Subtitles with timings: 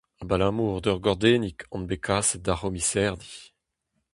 [0.23, 3.29] Abalamour d'ur gordennig on bet kaset d'ar c'homiserdi.